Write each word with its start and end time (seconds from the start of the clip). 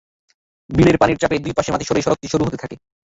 বিলের 0.69 0.97
পানির 0.97 1.19
চাপে 1.21 1.35
দুই 1.39 1.53
পাশের 1.55 1.73
মাটি 1.73 1.85
সরে 1.87 2.01
সড়কটি 2.01 2.27
সরু 2.29 2.43
হতে 2.45 2.57
থাকে। 2.57 2.75